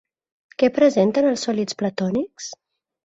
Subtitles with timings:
[0.61, 2.49] Què presenten els sòlids platònics?